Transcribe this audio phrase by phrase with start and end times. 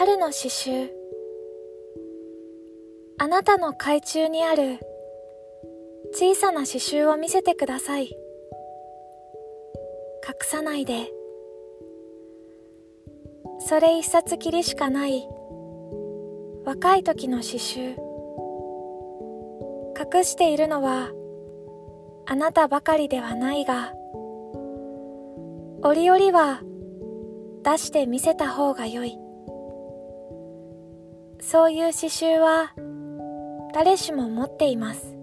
[0.00, 0.88] 春の刺繍。
[3.18, 4.78] あなたの懐中にある
[6.14, 8.04] 小さな刺繍を見せてください。
[8.04, 8.10] 隠
[10.44, 11.10] さないで。
[13.58, 15.28] それ一冊きりしかない
[16.64, 17.96] 若い時の刺繍。
[20.16, 21.10] 隠しているのは
[22.24, 23.92] あなたばかりではないが
[25.82, 26.62] 折々は
[27.62, 29.18] 出して見せた方がよい。
[31.40, 32.72] そういう刺繍は
[33.72, 35.16] 誰しも持っています。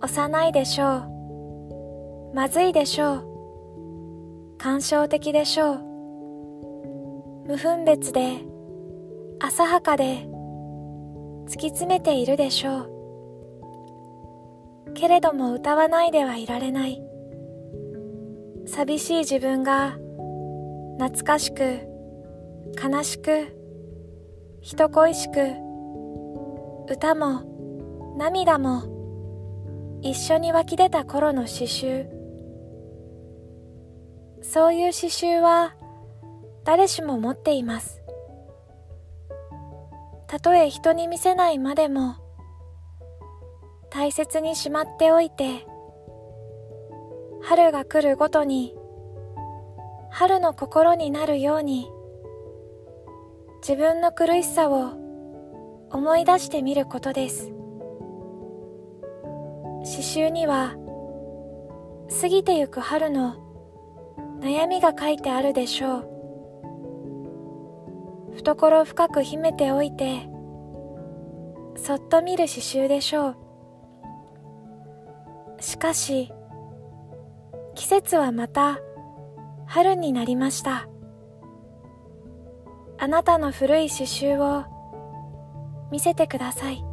[0.00, 2.34] 幼いでしょう。
[2.34, 4.56] まずいでしょう。
[4.58, 5.80] 感傷的でしょう。
[7.46, 8.38] 無分別で
[9.40, 10.26] 浅はかで
[11.46, 12.92] 突き詰めているでしょう。
[14.94, 17.02] けれども歌わないではいられない。
[18.66, 19.98] 寂しい自分が
[20.98, 21.80] 懐かしく
[22.82, 23.65] 悲しく
[24.66, 25.54] 人恋しく
[26.92, 32.08] 歌も涙も一緒に湧き出た頃の詩集
[34.42, 35.76] そういう詩集は
[36.64, 38.02] 誰しも持っています。
[40.26, 42.16] たとえ人に見せないまでも
[43.90, 45.64] 大切にしまっておいて
[47.40, 48.74] 春が来るごとに
[50.10, 51.88] 春の心になるように
[53.60, 54.92] 自分の苦しさを
[55.90, 57.52] 思い出してみることです。
[59.84, 60.74] 詩集には
[62.20, 63.36] 過ぎてゆく春の
[64.40, 66.16] 悩みが書いてあるでしょう。
[68.36, 70.28] 懐深く秘めておいて
[71.76, 73.36] そっと見る詩集でしょう。
[75.60, 76.32] しかし
[77.74, 78.78] 季節はまた
[79.66, 80.88] 春になりました。
[82.98, 84.64] あなたの古い刺繍を
[85.90, 86.84] 見せてください。